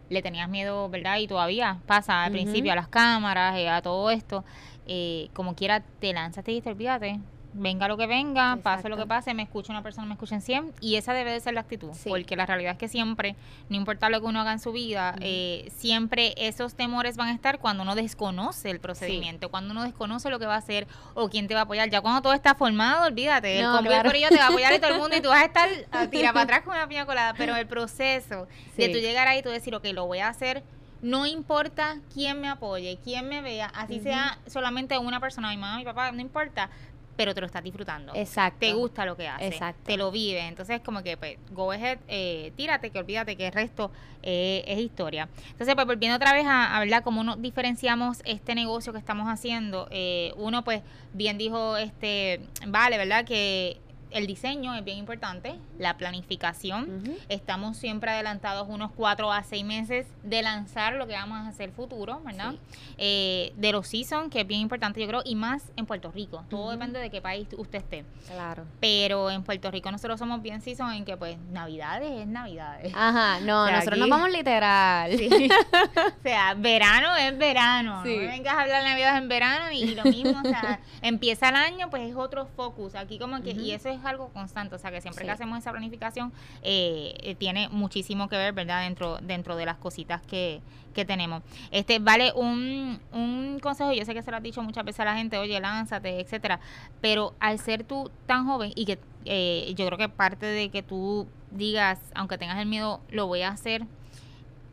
[0.10, 1.18] le tenías miedo, ¿verdad?
[1.18, 4.44] Y todavía pasa al principio a las cámaras, y a todo esto,
[4.88, 7.20] eh, como quiera te lanzas, te dijiste, olvídate,
[7.54, 10.74] venga lo que venga, pase lo que pase, me escucha una persona, me escuchen 100,
[10.82, 13.36] y esa debe de ser la actitud, porque la realidad es que siempre,
[13.70, 17.34] no importa lo que uno haga en su vida, eh, siempre esos temores van a
[17.34, 21.30] estar cuando uno desconoce el procedimiento, cuando uno desconoce lo que va a hacer o
[21.30, 21.90] quién te va a apoyar.
[21.90, 25.00] Ya cuando todo está formado, olvídate, el completo te va a apoyar y todo el
[25.00, 27.56] mundo y tú vas a estar a tirar para atrás con una piña colada, pero
[27.56, 30.64] el proceso de tú llegar ahí y tú decir, ok, lo voy a hacer
[31.04, 35.78] no importa quién me apoye, quién me vea, así sea solamente una persona, mi mamá,
[35.78, 36.70] mi papá, no importa,
[37.16, 38.14] pero te lo estás disfrutando.
[38.16, 38.60] Exacto.
[38.60, 39.54] Te gusta lo que haces.
[39.54, 39.82] Exacto.
[39.86, 40.48] Te lo vive.
[40.48, 44.80] Entonces, como que, pues, go ahead, eh, tírate, que olvídate que el resto eh, es
[44.80, 45.30] historia.
[45.52, 49.88] Entonces, pues, volviendo otra vez a, hablar cómo nos diferenciamos este negocio que estamos haciendo.
[49.92, 50.82] Eh, uno, pues,
[51.14, 53.26] bien dijo, este, vale, ¿verdad?
[53.26, 53.80] Que
[54.14, 57.04] el diseño es bien importante, la planificación.
[57.30, 61.72] Estamos siempre adelantados unos cuatro a seis meses de lanzar lo que vamos a hacer
[61.72, 62.56] futuro, ¿verdad?
[62.98, 66.46] Eh, de los seasons, que es bien importante, yo creo, y más en Puerto Rico.
[66.50, 68.06] Todo depende de qué país usted esté.
[68.28, 68.66] Claro.
[68.80, 72.94] Pero en Puerto Rico nosotros somos bien season en que, pues, Navidades es Navidades.
[72.96, 75.12] Ajá, no, nosotros nos vamos literal.
[75.14, 77.98] o sea, verano es verano.
[77.98, 81.56] No vengas a hablar de Navidades en verano y, lo mismo, o sea, empieza el
[81.56, 82.96] año, pues es otro focus.
[82.96, 85.72] Aquí como que, y eso es algo constante, o sea que siempre que hacemos esa
[85.72, 88.84] planificación eh, eh, tiene muchísimo que ver, ¿verdad?
[88.84, 90.62] Dentro, dentro de las cositas que,
[90.94, 91.44] que tenemos.
[91.72, 95.06] Este, vale un, un consejo, yo sé que se lo has dicho muchas veces a
[95.06, 96.60] la gente, oye, lánzate, etcétera,
[97.02, 100.84] pero al ser tú tan joven y que eh, yo creo que parte de que
[100.84, 103.86] tú digas, aunque tengas el miedo, lo voy a hacer,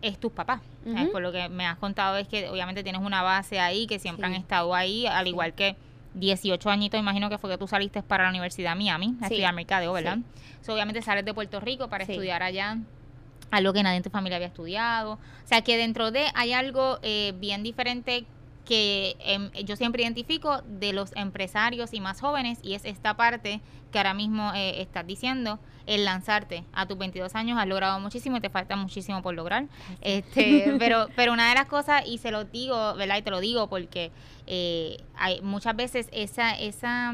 [0.02, 0.60] es tus papás.
[1.12, 4.26] Por lo que me has contado es que obviamente tienes una base ahí, que siempre
[4.26, 5.76] han estado ahí, al igual que
[6.14, 9.54] 18 añitos, imagino que fue que tú saliste para la Universidad de Miami a estudiar
[9.54, 10.18] mercadeo, ¿verdad?
[10.68, 12.78] obviamente sales de Puerto Rico para estudiar allá
[13.50, 15.14] algo que nadie en tu familia había estudiado.
[15.14, 18.24] O sea, que dentro de hay algo eh, bien diferente
[18.70, 23.60] que em, yo siempre identifico de los empresarios y más jóvenes y es esta parte
[23.90, 28.36] que ahora mismo eh, estás diciendo, el lanzarte a tus 22 años has logrado muchísimo
[28.36, 29.66] y te falta muchísimo por lograr.
[30.02, 33.16] Este, pero pero una de las cosas y se lo digo, ¿verdad?
[33.16, 34.12] Y te lo digo porque
[34.46, 37.12] eh, hay muchas veces esa esa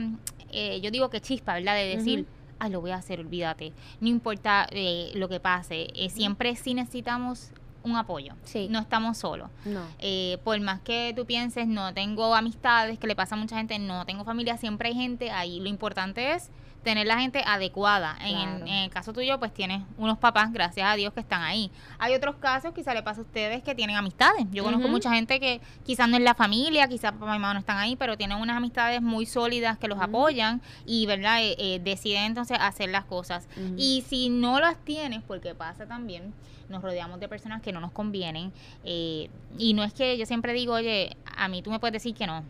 [0.50, 1.74] eh, yo digo que chispa, ¿verdad?
[1.74, 2.26] De decir,
[2.58, 3.72] ay, lo voy a hacer, olvídate.
[4.02, 7.50] No importa eh, lo que pase, eh, siempre sí necesitamos
[7.86, 8.34] un apoyo.
[8.44, 8.68] Sí.
[8.70, 9.50] No estamos solos.
[9.64, 9.82] No.
[9.98, 13.78] Eh, por más que tú pienses, no tengo amistades, que le pasa a mucha gente,
[13.78, 15.60] no tengo familia, siempre hay gente ahí.
[15.60, 16.50] Lo importante es
[16.86, 18.16] tener la gente adecuada.
[18.20, 21.68] En, el caso tuyo, pues tienes unos papás, gracias a Dios, que están ahí.
[21.98, 24.46] Hay otros casos, quizá le pasa a ustedes, que tienen amistades.
[24.52, 27.58] Yo conozco mucha gente que quizás no es la familia, quizás papá y mamá no
[27.58, 31.42] están ahí, pero tienen unas amistades muy sólidas que los apoyan y, ¿verdad?
[31.42, 33.48] Eh, eh, deciden entonces hacer las cosas.
[33.76, 36.32] Y si no las tienes, porque pasa también,
[36.68, 38.52] nos rodeamos de personas que no nos convienen.
[38.84, 42.14] Eh, y no es que yo siempre digo, oye, a mí tú me puedes decir
[42.14, 42.44] que no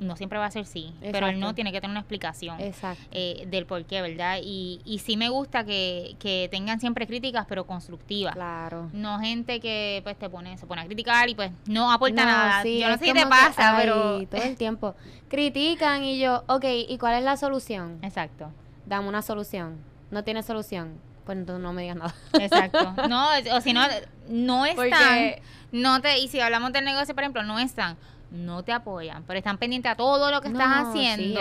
[0.00, 3.46] no siempre va a ser sí, pero el no tiene que tener una explicación eh,
[3.48, 4.38] del por qué, ¿verdad?
[4.42, 8.34] Y, y sí me gusta que, que tengan siempre críticas, pero constructivas.
[8.34, 8.90] Claro.
[8.92, 12.64] No gente que pues te pone, se pone a criticar y pues no aporta nada.
[12.64, 14.26] yo no sé si te pasa, pero...
[14.26, 14.94] Todo el tiempo.
[15.28, 17.98] Critican y yo, ok, ¿y cuál es la solución?
[18.02, 18.50] Exacto.
[18.86, 19.78] Dame una solución.
[20.10, 21.00] No tiene solución.
[21.24, 22.14] Pues entonces no me digas nada.
[22.40, 22.94] Exacto.
[23.08, 23.82] No, o si no,
[24.28, 25.34] no están.
[25.70, 27.98] No te, y si hablamos del negocio, por ejemplo, no están
[28.30, 31.40] no te apoyan, pero están pendientes a todo lo que estás haciendo.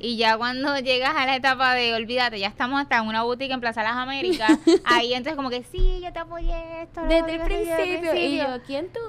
[0.00, 3.52] Y ya cuando llegas a la etapa de olvídate, ya estamos hasta en una boutique
[3.52, 7.02] en Plaza Las Américas, ahí entonces como que sí, yo te apoyé esto.
[7.02, 8.14] Desde el principio.
[8.14, 9.00] Y yo, ¿quién tú?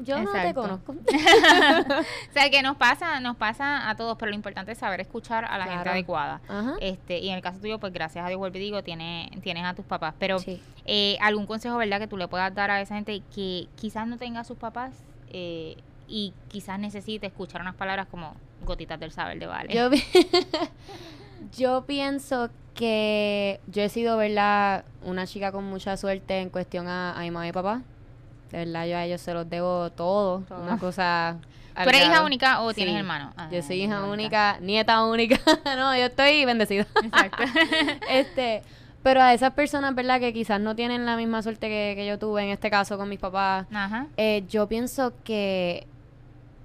[0.00, 0.92] yo no te conozco.
[0.92, 5.44] o sea, que nos pasa, nos pasa a todos, pero lo importante es saber escuchar
[5.44, 6.40] a la gente adecuada.
[6.80, 9.64] este Y en el caso tuyo, pues gracias a Dios, vuelvo y digo, tienes, tienes
[9.64, 10.14] a tus papás.
[10.18, 10.36] Pero
[10.84, 11.98] eh, algún consejo, ¿verdad?
[11.98, 14.92] Que tú le puedas dar a esa gente que quizás no tenga a sus papás.
[15.30, 15.76] Eh,
[16.08, 19.74] y quizás necesite escuchar unas palabras como gotitas del saber de Vale.
[19.74, 19.90] Yo,
[21.56, 24.84] yo pienso que yo he sido, ¿verdad?
[25.02, 27.82] Una chica con mucha suerte en cuestión a, mi mamá y papá.
[28.52, 30.44] De verdad, yo a ellos se los debo todo.
[30.62, 31.38] Una cosa...
[31.74, 33.32] ¿Tú eres hija única o tienes hermano?
[33.36, 35.38] Ah, yo soy hija única, nieta única.
[35.76, 36.86] no, yo estoy bendecida.
[37.04, 37.44] Exacto.
[38.10, 38.62] este,
[39.02, 40.20] pero a esas personas, ¿verdad?
[40.20, 43.08] Que quizás no tienen la misma suerte que, que yo tuve en este caso con
[43.08, 43.66] mis papás.
[43.72, 44.06] Ajá.
[44.16, 45.86] Eh, yo pienso que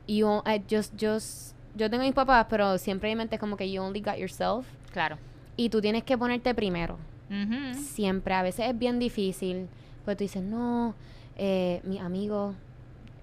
[0.08, 3.72] you, I just, just, yo tengo mis papás, pero siempre mi mente es como que
[3.72, 4.66] you only got yourself.
[4.92, 5.18] Claro.
[5.56, 6.98] Y tú tienes que ponerte primero.
[7.74, 8.36] Siempre.
[8.36, 9.68] A veces es bien difícil.
[10.06, 10.94] Pues tú dices, no,
[11.36, 12.56] eh, mis amigos,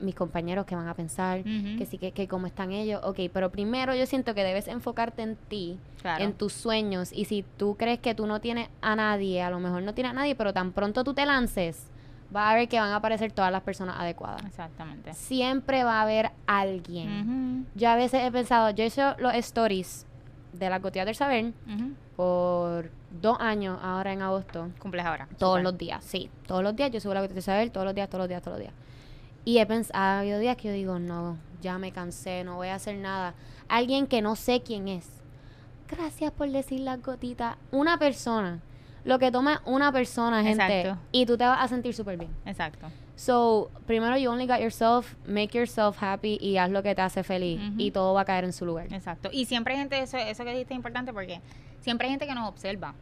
[0.00, 3.00] mis compañeros que van a pensar, que sí, que, que cómo están ellos.
[3.04, 5.78] Ok, pero primero yo siento que debes enfocarte en ti,
[6.18, 7.12] en tus sueños.
[7.12, 10.10] Y si tú crees que tú no tienes a nadie, a lo mejor no tienes
[10.10, 11.86] a nadie, pero tan pronto tú te lances,
[12.34, 14.44] va a ver que van a aparecer todas las personas adecuadas.
[14.44, 15.14] Exactamente.
[15.14, 17.66] Siempre va a haber alguien.
[17.74, 20.06] Yo a veces he pensado, yo he hecho los stories
[20.52, 21.52] de la gotillas del saber
[22.16, 22.90] por
[23.20, 24.70] dos años ahora en agosto.
[24.78, 25.28] Cumples ahora.
[25.38, 26.30] Todos los días, sí.
[26.46, 28.42] Todos los días yo subo la gotillas del saber, todos los días, todos los días,
[28.42, 28.74] todos los días.
[29.44, 32.68] Y he pensado, ha habido días que yo digo, no, ya me cansé, no voy
[32.68, 33.34] a hacer nada.
[33.68, 35.08] Alguien que no sé quién es.
[35.88, 37.56] Gracias por decir las gotitas.
[37.72, 38.60] Una persona
[39.04, 40.94] lo que toma una persona, gente.
[41.12, 42.30] Y tú te vas a sentir súper bien.
[42.44, 42.86] Exacto.
[43.16, 47.22] So, primero, you only got yourself, make yourself happy y haz lo que te hace
[47.22, 47.60] feliz.
[47.76, 48.92] Y todo va a caer en su lugar.
[48.92, 49.28] Exacto.
[49.32, 51.40] Y siempre hay gente, eso, eso que dijiste es importante porque
[51.80, 52.94] siempre hay gente que nos observa.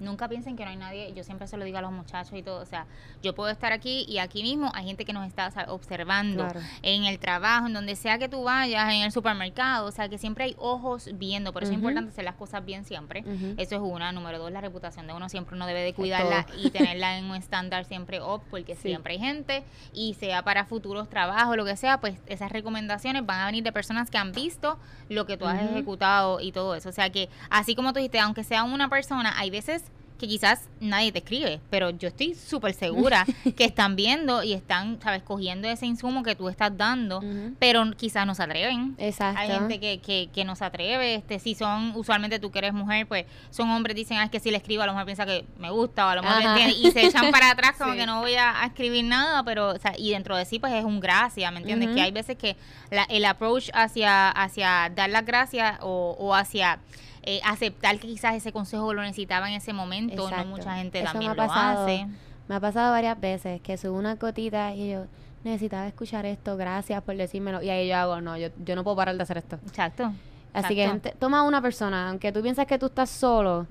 [0.00, 2.42] Nunca piensen que no hay nadie, yo siempre se lo digo a los muchachos y
[2.42, 2.86] todo, o sea,
[3.20, 6.46] yo puedo estar aquí y aquí mismo hay gente que nos está observando
[6.82, 10.16] en el trabajo, en donde sea que tú vayas, en el supermercado, o sea, que
[10.16, 13.24] siempre hay ojos viendo, por eso es importante hacer las cosas bien siempre,
[13.56, 16.70] eso es una, número dos, la reputación de uno siempre uno debe de cuidarla y
[16.70, 21.56] tenerla en un estándar siempre up, porque siempre hay gente y sea para futuros trabajos,
[21.56, 25.26] lo que sea, pues esas recomendaciones van a venir de personas que han visto lo
[25.26, 28.44] que tú has ejecutado y todo eso, o sea que así como tú dijiste, aunque
[28.44, 29.87] sea una persona, hay veces
[30.18, 33.24] que quizás nadie te escribe, pero yo estoy súper segura
[33.56, 37.22] que están viendo y están, sabes, cogiendo ese insumo que tú estás dando,
[37.58, 38.96] pero quizás no se atreven.
[38.98, 39.40] Exacto.
[39.40, 42.72] Hay gente que, que, que no se atreve, este, si son, usualmente tú que eres
[42.72, 45.24] mujer, pues son hombres, dicen, ah, es que si le escribo, a lo mejor piensa
[45.24, 48.20] que me gusta, o a lo mejor y se echan para atrás como que no
[48.20, 51.50] voy a, escribir nada, pero, o sea, y dentro de sí, pues es un gracia,
[51.50, 51.94] ¿me entiendes?
[51.94, 52.56] Que hay veces que
[52.90, 56.80] la, el approach hacia, hacia dar las gracias o, o hacia
[57.22, 61.36] eh, aceptar que quizás ese consejo lo necesitaba en ese momento, no mucha gente también
[61.36, 62.06] lo hace.
[62.48, 65.06] Me ha pasado varias veces que subo una cotita y yo
[65.44, 67.62] necesitaba escuchar esto, gracias por decírmelo.
[67.62, 69.58] Y ahí yo hago, no, yo, yo no puedo parar de hacer esto.
[69.66, 70.12] Exacto.
[70.52, 73.66] Así que toma una persona, aunque tú piensas que tú estás solo,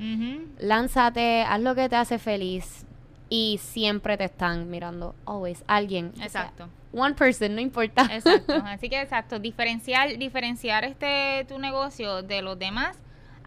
[0.60, 2.86] lánzate, haz lo que te hace feliz
[3.30, 6.14] y siempre te están mirando, always, alguien.
[6.22, 6.70] Exacto.
[6.94, 8.04] one person, no importa.
[8.12, 8.54] Exacto.
[8.66, 12.98] Así que exacto, diferenciar, diferenciar este tu negocio de los demás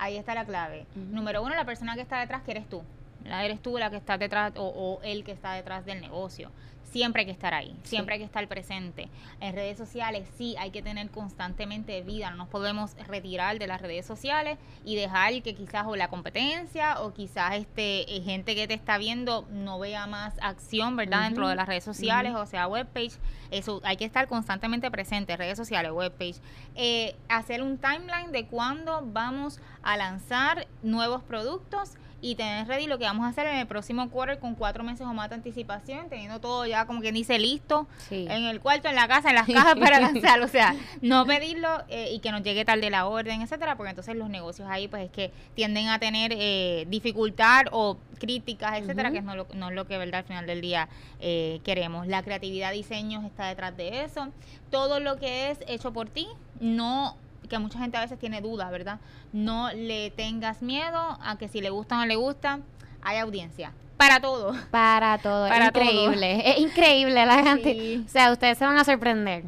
[0.00, 0.86] Ahí está la clave.
[0.94, 2.82] Número uno, la persona que está detrás, que eres tú.
[3.24, 6.50] Eres tú la que está detrás o, o el que está detrás del negocio
[6.90, 9.08] siempre hay que estar ahí, siempre hay que estar presente.
[9.40, 13.80] En redes sociales sí hay que tener constantemente vida, no nos podemos retirar de las
[13.80, 18.66] redes sociales y dejar que quizás o la competencia o quizás este eh, gente que
[18.66, 21.24] te está viendo no vea más acción, ¿verdad?
[21.24, 23.12] Dentro de las redes sociales, o sea, webpage.
[23.50, 26.36] Eso hay que estar constantemente presente, redes sociales, webpage.
[26.74, 32.98] Eh, hacer un timeline de cuándo vamos a lanzar nuevos productos y tener ready lo
[32.98, 36.08] que vamos a hacer en el próximo quarter con cuatro meses o más de anticipación,
[36.08, 39.46] teniendo todo ya como quien dice listo en el cuarto, en la casa, en las
[39.46, 43.42] cajas para lanzar, o sea, no pedirlo eh, y que nos llegue tarde la orden,
[43.42, 47.98] etcétera, porque entonces los negocios ahí pues es que tienden a tener eh, dificultad o
[48.18, 50.88] críticas, etcétera, que no, lo, no es lo que verdad al final del día
[51.20, 52.06] eh, queremos.
[52.06, 54.28] La creatividad, diseños está detrás de eso.
[54.70, 56.28] Todo lo que es hecho por ti,
[56.60, 57.16] no
[57.50, 58.98] que mucha gente a veces tiene dudas, ¿verdad?
[59.34, 62.60] No le tengas miedo a que si le gusta o no le gusta,
[63.02, 63.72] hay audiencia.
[63.98, 64.54] Para todo.
[64.70, 65.46] Para todo.
[65.46, 66.50] Para increíble.
[66.50, 68.00] Es increíble la gente.
[68.06, 69.44] O sea, ustedes se van a sorprender.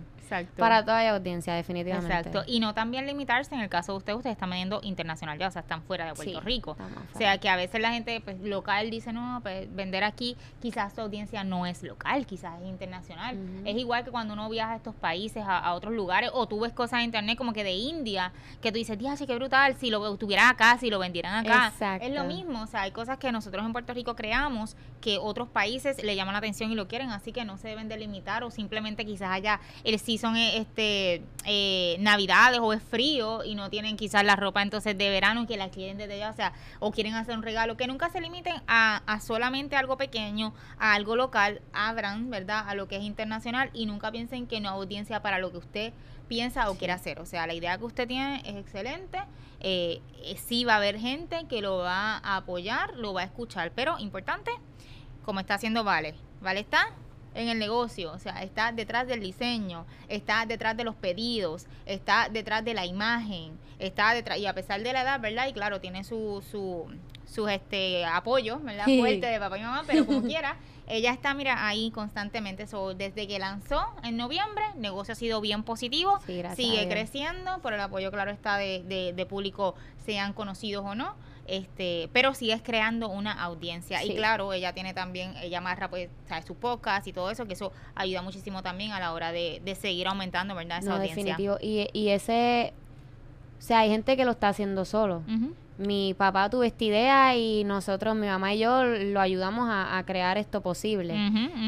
[0.57, 2.14] Para toda audiencia, definitivamente.
[2.14, 2.45] Exacto.
[2.47, 5.51] Y no también limitarse, en el caso de ustedes, ustedes están vendiendo internacional ya, o
[5.51, 6.77] sea, están fuera de Puerto Rico.
[7.14, 10.95] O sea, que a veces la gente pues, local dice, no, pues vender aquí, quizás
[10.95, 13.38] su audiencia no es local, quizás es internacional.
[13.64, 16.73] Es igual que cuando uno viaja a estos países, a, otros lugares, o tú ves
[16.73, 20.16] cosas en internet como que de India, que tú dices, sí, qué brutal, si lo
[20.16, 21.68] tuvieran acá, si lo vendieran acá.
[21.68, 22.07] Exacto.
[22.07, 25.49] Es lo mismo, o sea, hay cosas que nosotros en Puerto Rico creamos que otros
[25.49, 28.51] países le llaman la atención y lo quieren, así que no se deben delimitar o
[28.51, 33.70] simplemente quizás haya el sí son eh, este eh, navidades o es frío y no
[33.70, 36.92] tienen quizás la ropa entonces de verano que la quieren desde ya, o sea, o
[36.92, 41.16] quieren hacer un regalo, que nunca se limiten a, a solamente algo pequeño, a algo
[41.16, 42.64] local, abran, ¿verdad?
[42.68, 45.58] A lo que es internacional y nunca piensen que no hay audiencia para lo que
[45.58, 45.92] usted
[46.28, 47.18] piensa o quiere hacer.
[47.18, 49.18] O sea, la idea que usted tiene es excelente.
[49.58, 50.00] Eh,
[50.37, 53.98] sí va a haber gente que lo va a apoyar, lo va a escuchar, pero
[53.98, 54.52] importante,
[55.24, 56.14] como está haciendo Vale.
[56.40, 56.88] Vale está
[57.35, 62.29] en el negocio, o sea, está detrás del diseño, está detrás de los pedidos, está
[62.31, 65.49] detrás de la imagen, está detrás, y a pesar de la edad, ¿verdad?
[65.49, 66.87] Y claro, tiene su, su,
[67.27, 68.85] sus este, apoyo, ¿verdad?
[68.85, 72.66] Fuerte de papá y mamá, pero como quiera, ella está, mira, ahí constantemente.
[72.66, 77.73] So, desde que lanzó en noviembre, el negocio ha sido bien positivo, sigue creciendo, por
[77.73, 81.14] el apoyo, claro, está de, de, de público, sean conocidos o no.
[81.49, 84.05] Este pero sigues creando una audiencia.
[84.05, 87.55] Y claro ella tiene también ella más pues sabe su podcast y todo eso que
[87.55, 91.16] eso ayuda muchísimo también a la hora de, seguir aumentando verdad esa audiencia.
[91.16, 91.59] definitivo.
[91.61, 92.73] Y, y ese
[93.59, 95.25] o sea hay gente que lo está haciendo solo
[95.78, 100.37] mi papá tuvo esta idea y nosotros mi mamá y yo lo ayudamos a, crear
[100.37, 101.14] esto posible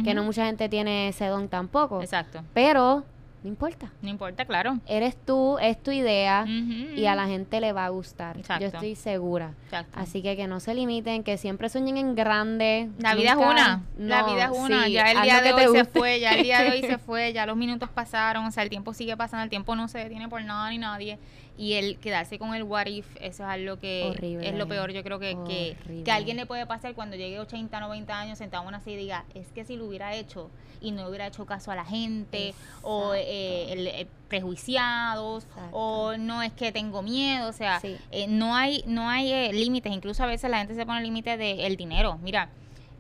[0.05, 3.05] que no mucha gente tiene ese don tampoco exacto pero
[3.45, 3.93] no importa.
[4.01, 4.79] No importa, claro.
[4.87, 8.39] Eres tú, es tu idea y a la gente le va a gustar.
[8.59, 9.53] Yo estoy segura.
[9.93, 12.89] Así que que no se limiten, que siempre sueñen en grande.
[12.99, 13.83] La vida es una.
[13.99, 14.89] la vida es una.
[14.89, 17.45] ya el día de hoy se fue, ya el día de hoy se fue, ya
[17.45, 20.43] los minutos pasaron, o sea, el tiempo sigue pasando, el tiempo no se detiene por
[20.43, 21.19] nada ni nadie
[21.57, 25.03] y el quedarse con el what if, eso es algo que es lo peor, yo
[25.05, 28.69] creo que, que, que, a alguien le puede pasar cuando llegue 80, 90 años sentado
[28.69, 31.71] en así y diga, es que si lo hubiera hecho y no hubiera hecho caso
[31.71, 37.81] a la gente, o eh, el, prejuiciados, o no es que tengo miedo, o sea,
[38.11, 41.37] eh, no hay, no hay eh, límites, incluso a veces la gente se pone límite
[41.37, 42.49] del dinero, mira,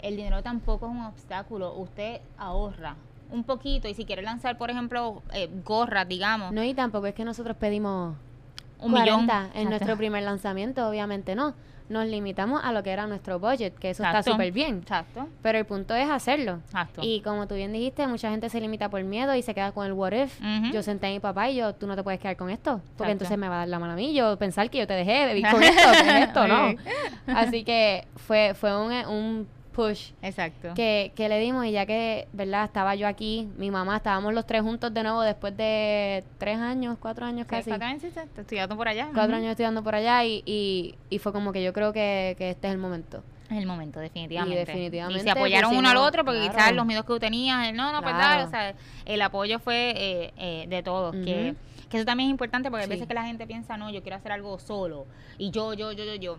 [0.00, 2.96] el dinero tampoco es un obstáculo, usted ahorra,
[3.30, 5.22] un poquito y si quiere lanzar, por ejemplo,
[5.64, 6.52] gorras, digamos.
[6.52, 8.14] No, y tampoco es que nosotros pedimos
[8.80, 11.54] un millón en nuestro primer lanzamiento, obviamente no.
[11.86, 14.78] Nos limitamos a lo que era nuestro budget, que eso está súper bien.
[14.78, 15.28] Exacto.
[15.42, 16.60] Pero el punto es hacerlo.
[16.64, 17.02] Exacto.
[17.04, 19.84] Y como tú bien dijiste, mucha gente se limita por miedo y se queda con
[19.84, 20.40] el what if.
[20.72, 23.12] Yo senté a mi papá y yo, tú no te puedes quedar con esto, porque
[23.12, 24.14] entonces me va a dar la mano a mí.
[24.14, 26.74] Yo pensar que yo te dejé de vivir con esto, con esto, ¿no?
[27.26, 30.72] Así que fue, fue un, un push Exacto.
[30.74, 32.64] Que, que le dimos y ya que, ¿verdad?
[32.64, 36.96] Estaba yo aquí, mi mamá, estábamos los tres juntos de nuevo después de tres años,
[36.98, 37.70] cuatro años casi.
[37.70, 39.10] Años estudiando por allá.
[39.12, 42.50] Cuatro años estudiando por allá y, y, y, fue como que yo creo que, que
[42.50, 43.22] este es el momento.
[43.50, 44.62] Es el momento, definitivamente.
[44.62, 45.20] Y definitivamente.
[45.20, 48.00] Y se apoyaron uno al otro porque quizás los miedos que tú tenías, no, no,
[48.00, 51.54] pues o sea, el apoyo fue eh, eh, de todos, que,
[51.90, 54.16] que eso también es importante porque a veces que la gente piensa, no, yo quiero
[54.16, 55.06] hacer algo solo
[55.36, 56.38] y yo, yo, yo, yo, yo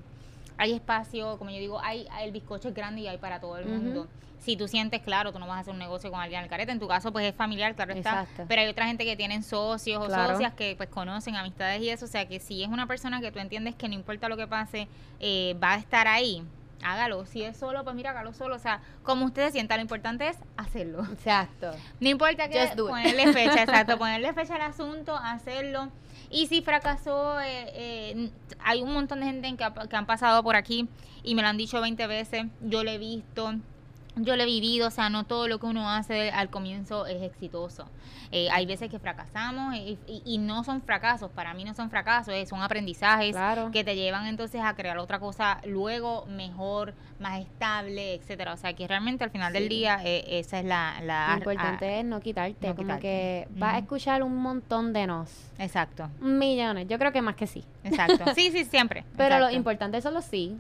[0.57, 3.65] hay espacio, como yo digo, hay, el bizcocho es grande y hay para todo el
[3.65, 4.07] mundo.
[4.39, 6.71] Si tú sientes, claro, tú no vas a hacer un negocio con alguien al carete,
[6.71, 10.07] en tu caso pues es familiar, claro está, pero hay otra gente que tienen socios
[10.07, 13.21] o socias que pues conocen amistades y eso, o sea que si es una persona
[13.21, 14.87] que tú entiendes que no importa lo que pase,
[15.19, 16.43] eh, va a estar ahí,
[16.85, 17.25] hágalo.
[17.25, 18.55] Si es solo, pues mira, hágalo solo.
[18.55, 21.03] O sea, como usted se sienta, lo importante es hacerlo.
[21.11, 21.71] Exacto.
[21.99, 25.89] No importa que ponerle fecha, exacto, ponerle fecha al asunto, hacerlo.
[26.29, 28.29] Y si fracasó, eh, eh,
[28.63, 30.87] hay un montón de gente que, que han pasado por aquí
[31.23, 33.55] y me lo han dicho 20 veces, yo lo he visto,
[34.15, 37.21] yo lo he vivido, o sea, no todo lo que uno hace al comienzo es
[37.21, 37.85] exitoso.
[38.31, 42.45] Eh, hay veces que fracasamos y, no son fracasos, para mí no son fracasos, eh,
[42.45, 43.35] son aprendizajes
[43.71, 48.53] que te llevan entonces a crear otra cosa luego mejor, más estable, etcétera.
[48.53, 50.99] O sea, que realmente al final del día eh, esa es la...
[51.01, 55.31] la Lo importante es no quitarte, como que vas a escuchar un montón de nos.
[55.57, 56.09] Exacto.
[56.19, 57.63] Millones, yo creo que más que sí.
[57.83, 58.25] Exacto.
[58.35, 59.05] Sí, sí, siempre.
[59.15, 60.57] Pero lo importante son los sí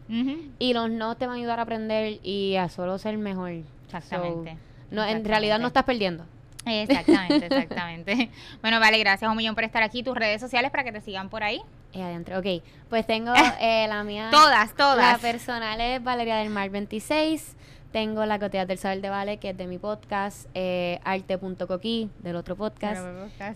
[0.59, 3.44] y los no te van a ayudar a aprender y a solo ser mejor.
[3.47, 4.57] Exactamente.
[4.91, 6.25] no, en realidad no estás perdiendo.
[6.65, 8.29] Exactamente, exactamente.
[8.61, 10.03] bueno, vale, gracias un millón por estar aquí.
[10.03, 11.61] Tus redes sociales para que te sigan por ahí.
[11.93, 12.63] Eh, adentro, ok.
[12.89, 14.29] Pues tengo eh, la mía.
[14.31, 15.13] Todas, todas.
[15.13, 17.55] La personal es Valeria del Mar 26.
[17.91, 22.35] Tengo la Cotea del Saber de Vale, que es de mi podcast, eh, arte.coqui, del
[22.35, 23.05] otro podcast.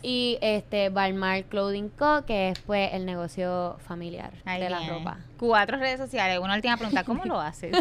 [0.01, 5.17] Y este Balmar Clothing Co., que es pues el negocio familiar de la ropa.
[5.37, 6.39] Cuatro redes sociales.
[6.39, 7.75] Una última pregunta, ¿cómo lo haces?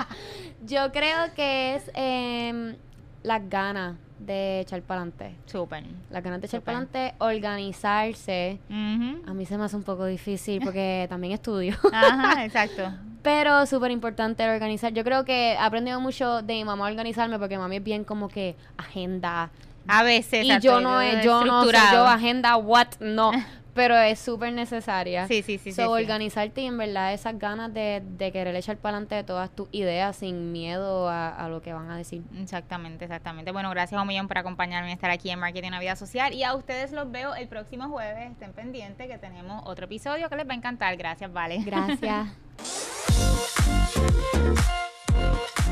[0.66, 2.76] Yo creo que es eh,
[3.24, 5.34] las ganas de echar para adelante.
[5.46, 5.84] Súper.
[6.10, 8.58] Las ganas de echar para adelante, organizarse.
[8.70, 11.76] A mí se me hace un poco difícil porque también estudio.
[11.92, 12.92] Ajá, exacto.
[13.22, 14.92] Pero súper importante organizar.
[14.92, 18.04] Yo creo que he aprendido mucho de mi mamá a organizarme porque mami es bien
[18.04, 19.50] como que agenda.
[19.86, 20.44] A veces.
[20.44, 23.32] Y yo no, yo no soy yo agenda, what, no.
[23.78, 25.28] pero es súper necesaria.
[25.28, 25.70] Sí, sí, sí.
[25.70, 29.50] So, organizarte y en verdad esas ganas de, de querer echar para adelante de todas
[29.50, 32.24] tus ideas sin miedo a, lo que van a decir.
[32.36, 33.52] Exactamente, exactamente.
[33.52, 36.34] Bueno, gracias un millón por acompañarme y estar aquí en Marketing Vida Social.
[36.34, 38.32] Y a ustedes los veo el próximo jueves.
[38.32, 40.96] Estén pendientes que tenemos otro episodio que les va a encantar.
[40.96, 41.62] Gracias, Vale.
[41.62, 42.26] Gracias.
[43.08, 43.12] え
[45.64, 45.67] っ?